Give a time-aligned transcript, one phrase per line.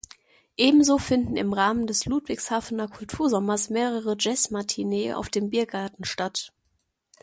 [0.57, 6.51] Ebenso finden im Rahmen des Ludwigshafener Kultursommers mehrere Jazz-Matineen auf dem Biergarten statt.